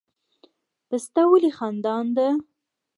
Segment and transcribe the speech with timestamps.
[0.87, 2.27] پسته ولې خندان ده؟